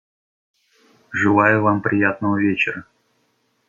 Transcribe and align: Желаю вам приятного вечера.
Желаю 1.11 1.61
вам 1.61 1.83
приятного 1.83 2.39
вечера. 2.41 2.85